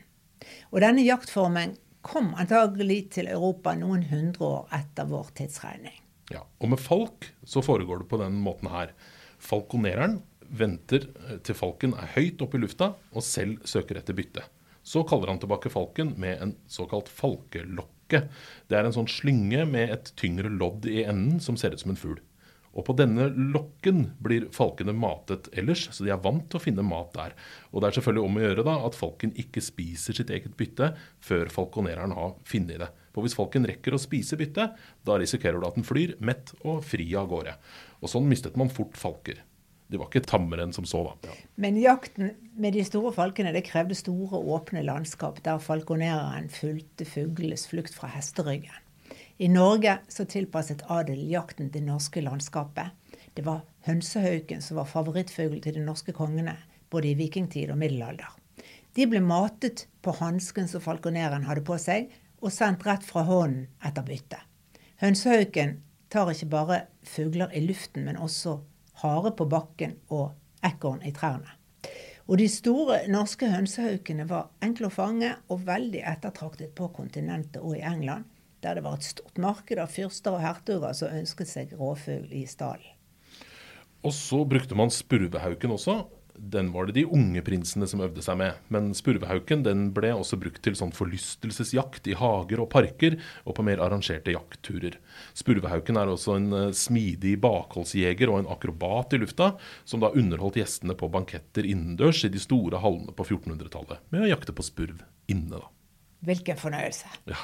Og 0.72 0.80
denne 0.80 1.04
jaktformen 1.04 1.76
kom 2.06 2.34
antagelig 2.40 3.12
til 3.18 3.30
Europa 3.32 3.74
noen 3.78 4.06
hundre 4.10 4.48
år 4.48 4.76
etter 4.78 5.10
vår 5.10 5.34
tidsregning. 5.38 5.98
Ja, 6.32 6.46
Og 6.64 6.72
med 6.72 6.80
falk 6.80 7.28
så 7.44 7.64
foregår 7.64 8.04
det 8.04 8.10
på 8.12 8.20
den 8.22 8.40
måten 8.44 8.70
her. 8.72 8.94
Falkonereren 9.42 10.22
venter 10.52 11.08
til 11.46 11.56
falken 11.56 11.94
er 11.96 12.12
høyt 12.16 12.42
oppe 12.44 12.60
i 12.60 12.64
lufta 12.64 12.94
og 13.12 13.26
selv 13.26 13.62
søker 13.68 14.00
etter 14.00 14.16
bytte. 14.18 14.44
Så 14.84 15.04
kaller 15.08 15.30
han 15.30 15.40
tilbake 15.42 15.70
falken 15.70 16.16
med 16.20 16.42
en 16.42 16.56
såkalt 16.72 17.10
falkelokke. 17.12 18.26
Det 18.68 18.78
er 18.78 18.88
en 18.88 18.96
sånn 18.96 19.10
slynge 19.12 19.66
med 19.70 19.94
et 19.94 20.12
tyngre 20.20 20.50
lodd 20.50 20.88
i 20.90 21.04
enden 21.06 21.40
som 21.44 21.60
ser 21.60 21.76
ut 21.76 21.84
som 21.84 21.94
en 21.94 22.00
fugl. 22.00 22.20
Og 22.72 22.86
på 22.88 22.96
denne 22.96 23.28
lokken 23.36 24.06
blir 24.24 24.48
falkene 24.56 24.94
matet 24.96 25.50
ellers, 25.58 25.90
så 25.92 26.06
de 26.06 26.14
er 26.14 26.22
vant 26.24 26.46
til 26.48 26.60
å 26.60 26.64
finne 26.64 26.86
mat 26.88 27.12
der. 27.18 27.36
Og 27.72 27.82
det 27.82 27.90
er 27.90 27.98
selvfølgelig 27.98 28.24
om 28.30 28.40
å 28.40 28.44
gjøre 28.46 28.66
da 28.68 28.76
at 28.88 28.98
falken 28.98 29.36
ikke 29.44 29.64
spiser 29.64 30.16
sitt 30.16 30.32
eget 30.32 30.56
bytte 30.60 30.94
før 31.24 31.52
falkonereren 31.52 32.16
har 32.16 32.36
funnet 32.48 32.80
det. 32.86 32.90
For 33.12 33.26
hvis 33.26 33.36
falken 33.36 33.68
rekker 33.68 33.96
å 33.96 34.00
spise 34.00 34.40
byttet, 34.40 34.78
da 35.04 35.20
risikerer 35.20 35.60
du 35.60 35.68
at 35.68 35.76
den 35.76 35.88
flyr 35.88 36.16
mett 36.24 36.54
og 36.64 36.80
fri 36.88 37.10
av 37.20 37.28
gårde. 37.32 37.58
Og 38.00 38.12
sånn 38.12 38.30
mistet 38.32 38.56
man 38.60 38.72
fort 38.72 38.96
falker. 39.00 39.44
De 39.92 40.00
var 40.00 40.08
ikke 40.08 40.24
tammere 40.24 40.64
enn 40.64 40.72
som 40.72 40.86
så, 40.88 41.02
da. 41.04 41.28
Ja. 41.28 41.50
Men 41.60 41.76
jakten 41.82 42.32
med 42.56 42.78
de 42.78 42.86
store 42.88 43.12
falkene 43.12 43.52
det 43.52 43.66
krevde 43.68 43.98
store, 44.00 44.40
åpne 44.40 44.86
landskap 44.88 45.42
der 45.44 45.60
falkonereren 45.60 46.48
fulgte 46.54 47.04
fuglenes 47.04 47.68
flukt 47.68 47.98
fra 47.98 48.08
hesteryggen. 48.14 48.80
I 49.42 49.48
Norge 49.48 49.98
så 50.08 50.26
tilpasset 50.26 50.84
adelen 50.86 51.30
jakten 51.30 51.72
det 51.74 51.82
norske 51.82 52.22
landskapet. 52.22 52.92
Det 53.34 53.42
var 53.42 53.64
hønsehauken 53.88 54.60
som 54.62 54.78
var 54.78 54.86
favorittfuglen 54.86 55.64
til 55.64 55.80
de 55.80 55.82
norske 55.82 56.14
kongene, 56.14 56.54
både 56.94 57.08
i 57.10 57.16
vikingtid 57.18 57.72
og 57.74 57.80
middelalder. 57.82 58.28
De 58.94 59.08
ble 59.10 59.18
matet 59.26 59.88
på 60.06 60.14
hansken 60.20 60.70
som 60.70 60.84
falkoneren 60.86 61.48
hadde 61.48 61.64
på 61.66 61.78
seg, 61.82 62.12
og 62.38 62.54
sendt 62.54 62.86
rett 62.86 63.08
fra 63.08 63.24
hånden 63.26 63.64
etter 63.82 64.06
bytte. 64.06 64.38
Hønsehauken 65.02 65.74
tar 66.14 66.30
ikke 66.30 66.50
bare 66.52 66.78
fugler 67.02 67.50
i 67.58 67.64
luften, 67.66 68.06
men 68.06 68.20
også 68.22 68.60
hare 69.02 69.32
på 69.34 69.48
bakken 69.50 69.96
og 70.14 70.36
ekorn 70.70 71.02
i 71.02 71.16
trærne. 71.18 71.58
Og 72.30 72.38
de 72.38 72.46
store 72.46 73.00
norske 73.10 73.50
hønsehaukene 73.50 74.30
var 74.30 74.54
enkle 74.62 74.92
å 74.92 74.94
fange 74.94 75.34
og 75.50 75.66
veldig 75.66 76.06
ettertraktet 76.14 76.78
på 76.78 76.92
kontinentet 76.94 77.58
og 77.64 77.80
i 77.80 77.82
England 77.90 78.30
der 78.62 78.78
det 78.78 78.86
var 78.86 78.98
et 78.98 79.10
stort 79.10 79.42
marked 79.42 79.82
av 79.82 79.92
fyrster 79.92 80.38
og 80.38 80.44
hertuger 80.44 80.98
som 80.98 81.14
ønsket 81.18 81.50
seg 81.50 81.76
rovfugl 81.80 82.32
i 82.34 82.46
stallen. 82.50 82.98
Og 84.02 84.14
så 84.18 84.42
brukte 84.50 84.78
man 84.78 84.90
spurvehauken 84.94 85.76
også. 85.76 86.02
Den 86.42 86.72
var 86.74 86.88
det 86.88 86.96
de 86.96 87.04
unge 87.06 87.42
prinsene 87.46 87.86
som 87.90 88.02
øvde 88.02 88.24
seg 88.26 88.40
med. 88.40 88.58
Men 88.74 88.90
spurvehauken 88.98 89.62
den 89.66 89.84
ble 89.94 90.14
også 90.16 90.40
brukt 90.42 90.62
til 90.66 90.78
sånn 90.80 90.94
forlystelsesjakt 90.96 92.10
i 92.10 92.16
hager 92.18 92.64
og 92.64 92.70
parker, 92.74 93.20
og 93.46 93.58
på 93.58 93.66
mer 93.68 93.84
arrangerte 93.84 94.34
jaktturer. 94.34 94.98
Spurvehauken 95.38 96.00
er 96.02 96.10
også 96.10 96.40
en 96.40 96.50
uh, 96.56 96.64
smidig 96.74 97.36
bakholdsjeger 97.44 98.32
og 98.32 98.42
en 98.42 98.52
akrobat 98.56 99.14
i 99.14 99.22
lufta, 99.22 99.52
som 99.86 100.02
da 100.02 100.14
underholdt 100.18 100.58
gjestene 100.62 100.98
på 100.98 101.12
banketter 101.14 101.68
innendørs 101.68 102.24
i 102.26 102.34
de 102.34 102.42
store 102.42 102.82
hallene 102.82 103.14
på 103.14 103.28
1400-tallet, 103.28 104.02
med 104.10 104.26
å 104.26 104.32
jakte 104.32 104.56
på 104.56 104.66
spurv 104.66 105.06
inne, 105.30 105.60
da. 105.60 105.68
Hvilken 106.26 106.58
fornøyelse. 106.58 107.10
Ja. 107.30 107.38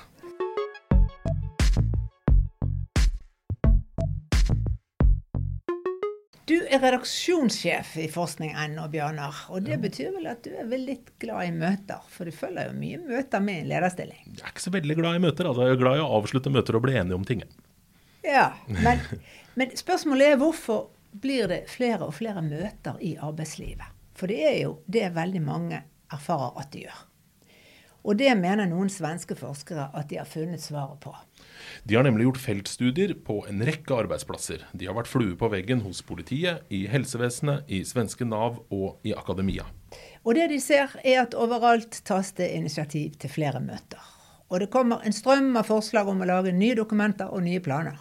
Du 6.48 6.56
er 6.56 6.80
redaksjonssjef 6.80 7.90
i 8.00 8.06
forskning.no, 8.08 8.86
Bjørnar. 8.92 9.40
Og 9.52 9.66
det 9.66 9.82
betyr 9.84 10.14
vel 10.16 10.30
at 10.32 10.46
du 10.46 10.54
er 10.56 10.70
vel 10.70 10.86
litt 10.88 11.10
glad 11.20 11.50
i 11.50 11.52
møter? 11.52 12.06
For 12.14 12.30
du 12.30 12.32
følger 12.32 12.70
jo 12.70 12.78
mye 12.78 13.00
møter 13.04 13.44
med 13.44 13.58
i 13.58 13.64
en 13.66 13.72
lederstilling. 13.74 14.22
Jeg 14.30 14.46
er 14.46 14.54
ikke 14.54 14.64
så 14.64 14.72
veldig 14.72 14.96
glad 14.96 15.18
i 15.18 15.24
møter. 15.26 15.50
Altså. 15.50 15.66
Jeg 15.68 15.76
er 15.76 15.82
glad 15.82 16.00
i 16.00 16.06
å 16.06 16.14
avslutte 16.22 16.54
møter 16.56 16.78
og 16.80 16.86
bli 16.86 16.96
enige 16.96 17.18
om 17.20 17.26
ting. 17.28 17.44
Ja, 18.24 18.46
men, 18.72 19.04
men 19.60 19.76
spørsmålet 19.76 20.38
er 20.38 20.40
hvorfor 20.40 20.88
blir 21.20 21.52
det 21.52 21.66
flere 21.74 22.08
og 22.08 22.16
flere 22.16 22.46
møter 22.46 22.96
i 23.04 23.18
arbeidslivet? 23.20 23.92
For 24.16 24.32
det 24.32 24.40
er 24.48 24.58
jo 24.62 24.78
det 24.88 25.10
veldig 25.20 25.44
mange 25.44 25.84
erfarer 26.16 26.56
at 26.64 26.72
de 26.72 26.86
gjør. 26.86 27.04
Og 28.08 28.16
det 28.16 28.32
mener 28.40 28.70
noen 28.70 28.88
svenske 28.92 29.36
forskere 29.36 29.90
at 29.98 30.08
de 30.08 30.22
har 30.22 30.30
funnet 30.30 30.64
svaret 30.64 31.00
på. 31.04 31.12
De 31.84 31.98
har 31.98 32.06
nemlig 32.08 32.30
gjort 32.30 32.40
feltstudier 32.40 33.14
på 33.28 33.42
en 33.50 33.64
rekke 33.68 33.98
arbeidsplasser. 34.06 34.64
De 34.72 34.88
har 34.88 34.96
vært 34.96 35.12
flue 35.12 35.36
på 35.40 35.50
veggen 35.52 35.84
hos 35.84 36.00
politiet, 36.08 36.64
i 36.72 36.86
helsevesenet, 36.88 37.68
i 37.68 37.82
svenske 37.88 38.28
Nav 38.28 38.62
og 38.72 39.04
i 39.08 39.12
akademia. 39.12 39.68
Og 40.24 40.40
det 40.40 40.48
de 40.54 40.60
ser, 40.64 40.96
er 41.04 41.26
at 41.26 41.36
overalt 41.36 42.00
tas 42.08 42.32
det 42.40 42.48
initiativ 42.56 43.20
til 43.20 43.32
flere 43.32 43.60
møter. 43.64 44.00
Og 44.48 44.64
det 44.64 44.72
kommer 44.72 45.04
en 45.04 45.16
strøm 45.16 45.52
av 45.60 45.68
forslag 45.68 46.08
om 46.08 46.24
å 46.24 46.30
lage 46.30 46.56
nye 46.56 46.78
dokumenter 46.80 47.34
og 47.34 47.44
nye 47.44 47.64
planer. 47.64 48.00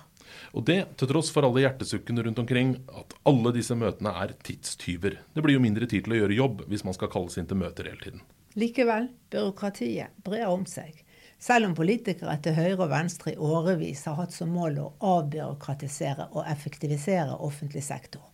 Og 0.54 0.66
det 0.68 0.78
til 1.00 1.10
tross 1.10 1.32
for 1.34 1.46
alle 1.46 1.64
hjertesukkene 1.64 2.22
rundt 2.26 2.38
omkring, 2.42 2.76
at 2.94 3.14
alle 3.26 3.52
disse 3.56 3.75
møtene 3.78 4.14
er 4.22 4.38
tidstyver. 4.46 5.18
Det 5.34 5.42
blir 5.42 5.58
jo 5.58 5.66
mindre 5.66 5.90
tid 5.90 6.06
til 6.06 6.14
å 6.14 6.22
gjøre 6.22 6.38
jobb 6.38 6.66
hvis 6.70 6.86
man 6.86 6.94
skal 6.94 7.10
kalles 7.10 7.38
inn 7.40 7.50
til 7.50 7.58
møter 7.58 7.90
hele 7.90 8.02
tiden. 8.02 8.26
Likevel, 8.56 9.10
byråkratiet 9.30 10.16
brer 10.25 10.46
om 10.48 10.62
seg. 10.64 11.02
Selv 11.38 11.68
om 11.68 11.75
politikere 11.76 12.38
til 12.40 12.56
høyre 12.56 12.86
og 12.86 12.88
venstre 12.88 13.34
i 13.34 13.36
årevis 13.36 14.06
har 14.08 14.16
hatt 14.16 14.32
som 14.32 14.54
mål 14.56 14.78
å 14.80 14.86
avbyråkratisere 15.04 16.30
og 16.30 16.48
effektivisere 16.48 17.36
offentlig 17.36 17.84
sektor. 17.84 18.25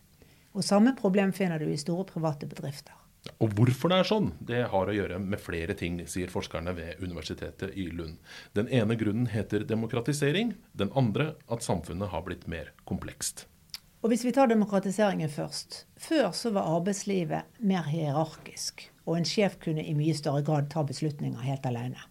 Og 0.55 0.63
samme 0.63 0.93
problem 0.95 1.33
finner 1.35 1.59
du 1.59 1.67
i 1.67 1.79
store 1.81 2.07
private 2.07 2.47
bedrifter. 2.47 2.95
Og 3.43 3.51
hvorfor 3.57 3.91
det 3.91 3.99
er 3.99 4.07
sånn, 4.07 4.31
det 4.39 4.63
har 4.71 4.87
å 4.87 4.95
gjøre 4.95 5.19
med 5.19 5.43
flere 5.43 5.75
ting, 5.79 5.99
sier 6.07 6.31
forskerne 6.31 6.71
ved 6.77 7.03
Universitetet 7.03 7.75
i 7.75 7.89
Lund. 7.91 8.15
Den 8.55 8.71
ene 8.71 8.95
grunnen 8.99 9.27
heter 9.31 9.67
demokratisering, 9.67 10.55
den 10.71 10.91
andre 10.95 11.33
at 11.51 11.67
samfunnet 11.67 12.15
har 12.15 12.23
blitt 12.23 12.47
mer 12.51 12.71
komplekst. 12.87 13.49
Og 14.03 14.11
hvis 14.11 14.25
vi 14.27 14.33
tar 14.35 14.49
demokratiseringen 14.51 15.29
først. 15.31 15.85
Før 15.95 16.33
så 16.35 16.49
var 16.51 16.67
arbeidslivet 16.75 17.59
mer 17.63 17.85
hierarkisk, 17.87 18.89
og 19.07 19.15
en 19.15 19.27
sjef 19.27 19.55
kunne 19.63 19.85
i 19.87 19.93
mye 19.95 20.15
større 20.17 20.41
grad 20.43 20.67
ta 20.73 20.83
beslutninger 20.83 21.39
helt 21.39 21.63
alene. 21.69 22.01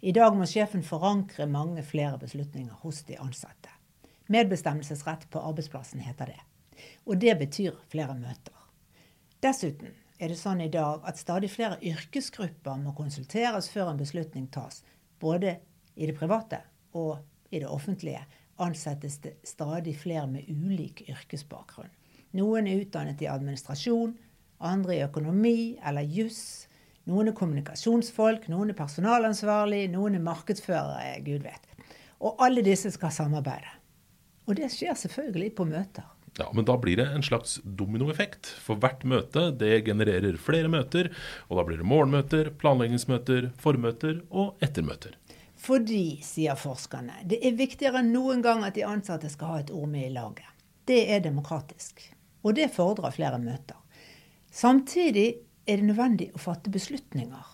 I 0.00 0.14
dag 0.16 0.32
må 0.32 0.48
sjefen 0.48 0.84
forankre 0.84 1.44
mange 1.46 1.84
flere 1.84 2.16
beslutninger 2.18 2.80
hos 2.80 3.02
de 3.04 3.18
ansatte. 3.20 3.68
Medbestemmelsesrett 4.32 5.28
på 5.30 5.42
arbeidsplassen 5.44 6.00
heter 6.00 6.32
det. 6.32 6.40
Og 7.04 7.20
det 7.20 7.36
betyr 7.38 7.76
flere 7.92 8.16
møter. 8.16 8.56
Dessuten 9.44 9.92
er 10.16 10.32
det 10.32 10.40
sånn 10.40 10.64
i 10.64 10.72
dag 10.72 11.04
at 11.04 11.20
stadig 11.20 11.52
flere 11.52 11.76
yrkesgrupper 11.84 12.80
må 12.80 12.96
konsulteres 12.96 13.68
før 13.68 13.92
en 13.92 14.00
beslutning 14.00 14.48
tas. 14.48 14.80
Både 15.20 15.58
i 16.00 16.08
det 16.08 16.16
private 16.16 16.64
og 16.96 17.20
i 17.52 17.60
det 17.60 17.68
offentlige 17.68 18.24
ansettes 18.62 19.18
det 19.24 19.36
stadig 19.46 19.96
flere 20.00 20.26
med 20.30 20.48
ulik 20.48 21.04
yrkesbakgrunn. 21.08 21.92
Noen 22.36 22.68
er 22.68 22.82
utdannet 22.82 23.22
i 23.22 23.28
administrasjon, 23.30 24.16
andre 24.58 24.96
i 24.96 25.04
økonomi 25.04 25.76
eller 25.84 26.06
juss. 26.06 26.66
Noen 27.06 27.30
er 27.30 27.36
kommunikasjonsfolk, 27.38 28.48
noen 28.50 28.72
er 28.72 28.78
personalansvarlig, 28.78 29.86
noen 29.92 30.18
er 30.18 30.24
markedsførere, 30.26 31.20
gud 31.26 31.46
vet. 31.46 31.72
Og 32.20 32.40
alle 32.42 32.64
disse 32.66 32.90
skal 32.94 33.14
samarbeide. 33.14 33.70
Og 34.46 34.58
det 34.58 34.70
skjer 34.74 34.96
selvfølgelig 34.98 35.52
på 35.58 35.66
møter. 35.68 36.06
Ja, 36.38 36.50
Men 36.52 36.66
da 36.68 36.76
blir 36.76 36.98
det 37.00 37.06
en 37.14 37.24
slags 37.24 37.60
dominoeffekt. 37.64 38.48
For 38.60 38.76
hvert 38.80 39.04
møte 39.08 39.48
det 39.56 39.86
genererer 39.86 40.36
flere 40.36 40.68
møter. 40.68 41.08
Og 41.48 41.60
da 41.60 41.64
blir 41.64 41.80
det 41.80 41.88
morgenmøter, 41.88 42.50
planleggingsmøter, 42.60 43.50
formøter 43.60 44.20
og 44.30 44.60
ettermøter. 44.64 45.16
Fordi, 45.66 46.20
sier 46.22 46.54
forskerne, 46.54 47.24
det 47.26 47.40
er 47.42 47.56
viktigere 47.58 47.98
enn 47.98 48.12
noen 48.14 48.42
gang 48.44 48.62
at 48.62 48.76
de 48.76 48.84
ansatte 48.86 49.26
skal 49.32 49.50
ha 49.50 49.62
et 49.64 49.72
ord 49.74 49.88
med 49.90 50.06
i 50.06 50.12
laget. 50.14 50.46
Det 50.86 51.00
er 51.10 51.24
demokratisk. 51.24 52.04
Og 52.46 52.54
det 52.54 52.68
fordrer 52.70 53.14
flere 53.14 53.40
møter. 53.42 53.78
Samtidig 54.54 55.26
er 55.66 55.80
det 55.80 55.88
nødvendig 55.88 56.28
å 56.34 56.40
fatte 56.40 56.70
beslutninger. 56.70 57.48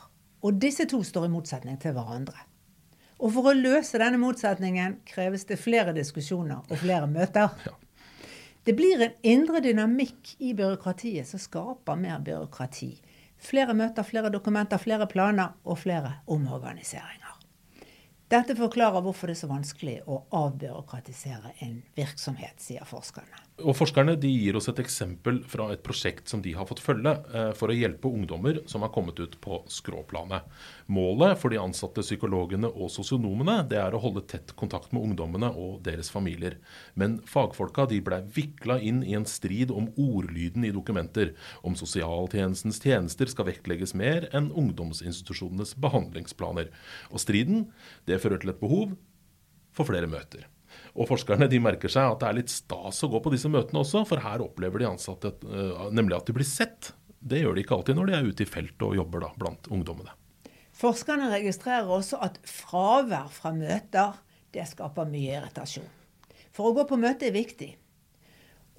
Og 0.45 0.59
disse 0.61 0.85
to 0.91 1.01
står 1.07 1.31
i 1.31 1.33
motsetning 1.33 1.79
til 1.81 1.97
hverandre. 1.97 2.37
Og 3.23 3.33
for 3.33 3.49
å 3.49 3.57
løse 3.57 4.01
denne 4.03 4.21
motsetningen 4.21 4.99
kreves 5.09 5.47
det 5.49 5.61
flere 5.63 5.95
diskusjoner 5.97 6.67
og 6.67 6.83
flere 6.83 7.09
møter. 7.09 7.55
Det 8.67 8.77
blir 8.77 9.01
en 9.01 9.17
indre 9.27 9.63
dynamikk 9.65 10.37
i 10.43 10.53
byråkratiet 10.59 11.33
som 11.33 11.41
skaper 11.41 11.99
mer 11.99 12.21
byråkrati. 12.27 12.93
Flere 13.43 13.75
møter, 13.79 14.07
flere 14.07 14.31
dokumenter, 14.31 14.79
flere 14.79 15.09
planer 15.11 15.57
og 15.65 15.81
flere 15.81 16.19
omorganiseringer. 16.31 17.22
Dette 18.33 18.55
forklarer 18.57 19.03
hvorfor 19.05 19.29
det 19.29 19.35
er 19.35 19.41
så 19.43 19.49
vanskelig 19.51 19.99
å 20.09 20.23
avbyråkratisere 20.33 21.51
en 21.67 21.75
virksomhet, 21.99 22.63
sier 22.65 22.87
forskerne. 22.89 23.43
Og 23.61 23.77
Forskerne 23.77 24.15
de 24.17 24.31
gir 24.33 24.57
oss 24.57 24.71
et 24.71 24.79
eksempel 24.81 25.43
fra 25.45 25.67
et 25.75 25.83
prosjekt 25.85 26.31
som 26.31 26.41
de 26.41 26.55
har 26.57 26.65
fått 26.67 26.81
følge 26.81 27.13
eh, 27.37 27.51
for 27.57 27.69
å 27.69 27.75
hjelpe 27.77 28.09
ungdommer 28.09 28.63
som 28.71 28.81
har 28.81 28.91
kommet 28.95 29.21
ut 29.21 29.35
på 29.45 29.59
skråplanet. 29.69 30.47
Målet 30.89 31.37
for 31.39 31.53
de 31.53 31.61
ansatte 31.61 32.01
psykologene 32.01 32.71
og 32.73 32.89
sosionomene 32.95 33.59
det 33.69 33.77
er 33.83 33.93
å 33.93 34.01
holde 34.01 34.25
tett 34.31 34.55
kontakt 34.57 34.95
med 34.97 35.05
ungdommene 35.05 35.51
og 35.53 35.83
deres 35.85 36.09
familier. 36.11 36.57
Men 36.97 37.19
fagfolka 37.29 37.85
de 37.91 38.01
ble 38.05 38.23
vikla 38.33 38.79
inn 38.81 39.03
i 39.05 39.13
en 39.19 39.29
strid 39.29 39.71
om 39.75 39.91
ordlyden 40.01 40.65
i 40.65 40.73
dokumenter, 40.73 41.35
om 41.61 41.77
sosialtjenestens 41.77 42.81
tjenester 42.81 43.29
skal 43.29 43.51
vektlegges 43.51 43.93
mer 43.93 44.31
enn 44.33 44.49
ungdomsinstitusjonenes 44.49 45.77
behandlingsplaner. 45.77 46.73
Og 47.13 47.21
striden 47.21 47.69
det 48.09 48.23
fører 48.25 48.41
til 48.41 48.57
et 48.57 48.65
behov 48.65 48.97
for 49.77 49.93
flere 49.93 50.09
møter. 50.09 50.49
Og 50.93 51.09
Forskerne 51.09 51.49
de 51.49 51.61
merker 51.63 51.93
seg 51.93 52.11
at 52.11 52.21
det 52.21 52.29
er 52.29 52.37
litt 52.37 52.53
stas 52.53 52.99
å 53.05 53.09
gå 53.13 53.21
på 53.25 53.33
disse 53.33 53.49
møtene 53.49 53.81
også, 53.81 54.05
for 54.09 54.21
her 54.21 54.45
opplever 54.45 54.83
de 54.83 54.91
ansatte 54.91 55.33
uh, 55.49 55.89
nemlig 55.95 56.19
at 56.19 56.29
de 56.29 56.37
blir 56.37 56.49
sett. 56.49 56.93
Det 57.23 57.41
gjør 57.41 57.57
de 57.57 57.65
ikke 57.65 57.79
alltid 57.79 57.97
når 57.97 58.11
de 58.11 58.17
er 58.19 58.29
ute 58.29 58.45
i 58.45 58.51
feltet 58.51 58.85
og 58.85 58.99
jobber 58.99 59.25
da, 59.25 59.31
blant 59.41 59.71
ungdommene. 59.73 60.13
Forskerne 60.77 61.31
registrerer 61.33 61.89
også 61.89 62.19
at 62.25 62.39
fravær 62.49 63.31
fra 63.33 63.53
møter 63.57 64.19
det 64.53 64.67
skaper 64.69 65.09
mye 65.09 65.39
irritasjon. 65.39 65.89
For 66.53 66.69
å 66.69 66.77
gå 66.77 66.85
på 66.89 66.99
møte 67.01 67.29
er 67.29 67.37
viktig. 67.37 67.71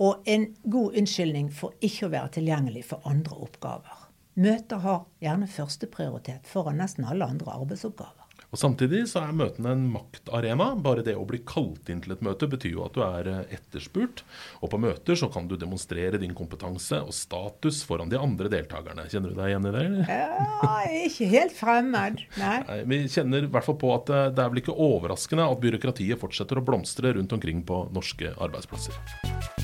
Og 0.03 0.25
en 0.29 0.49
god 0.69 0.97
unnskyldning 0.99 1.49
for 1.53 1.73
ikke 1.85 2.07
å 2.07 2.13
være 2.13 2.35
tilgjengelig 2.37 2.83
for 2.89 3.05
andre 3.09 3.37
oppgaver. 3.45 4.03
Møter 4.41 4.81
har 4.81 5.03
gjerne 5.21 5.49
førsteprioritet 5.49 6.49
foran 6.49 6.79
nesten 6.81 7.05
alle 7.05 7.27
andre 7.29 7.53
arbeidsoppgaver. 7.53 8.22
Og 8.53 8.59
Samtidig 8.61 9.07
så 9.09 9.23
er 9.23 9.33
møtene 9.33 9.71
en 9.73 9.87
maktarena. 9.95 10.69
Bare 10.85 11.01
det 11.05 11.15
å 11.17 11.25
bli 11.25 11.39
kalt 11.41 11.89
inn 11.89 12.03
til 12.03 12.13
et 12.13 12.21
møte 12.21 12.45
betyr 12.49 12.75
jo 12.75 12.83
at 12.85 12.93
du 12.93 13.01
er 13.01 13.29
eh, 13.31 13.55
etterspurt. 13.57 14.21
Og 14.61 14.69
på 14.69 14.79
møter 14.83 15.17
så 15.17 15.29
kan 15.33 15.49
du 15.49 15.55
demonstrere 15.57 16.21
din 16.21 16.35
kompetanse 16.37 17.01
og 17.01 17.15
status 17.17 17.81
foran 17.87 18.13
de 18.13 18.21
andre 18.21 18.51
deltakerne. 18.53 19.07
Kjenner 19.09 19.33
du 19.33 19.41
deg 19.41 19.55
igjen 19.55 19.69
i 19.71 19.73
det? 19.73 19.83
Ja, 20.05 20.77
ikke 21.07 21.31
helt 21.33 21.57
fremmed, 21.57 22.21
nei. 22.37 22.61
nei. 22.69 22.79
Vi 22.93 23.01
kjenner 23.17 23.47
i 23.47 23.51
hvert 23.57 23.65
fall 23.65 23.81
på 23.81 23.93
at 23.97 24.13
eh, 24.13 24.29
det 24.37 24.45
er 24.45 24.53
vel 24.53 24.61
ikke 24.61 24.77
overraskende 24.77 25.49
at 25.49 25.65
byråkratiet 25.65 26.21
fortsetter 26.21 26.61
å 26.61 26.67
blomstre 26.69 27.17
rundt 27.17 27.33
omkring 27.33 27.65
på 27.65 27.87
norske 27.95 28.37
arbeidsplasser. 28.37 29.62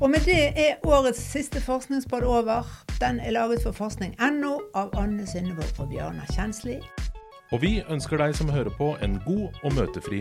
Og 0.00 0.10
med 0.10 0.18
det 0.24 0.42
er 0.54 0.74
årets 0.86 1.18
siste 1.18 1.60
forskningsbad 1.60 2.22
over. 2.22 2.62
Den 3.00 3.20
er 3.20 3.30
laget 3.30 3.62
for 3.62 3.72
forskning.no 3.72 4.52
av 4.74 4.92
Anne 4.94 5.26
Synnevold 5.26 5.80
og 5.82 5.88
Bjørnar 5.90 6.28
Kjensli. 6.36 6.76
Og 7.50 7.62
vi 7.62 7.80
ønsker 7.90 8.20
deg 8.22 8.36
som 8.38 8.52
hører 8.52 8.70
på 8.78 8.92
en 9.02 9.18
god 9.26 9.58
og 9.64 9.74
møtefri 9.74 10.20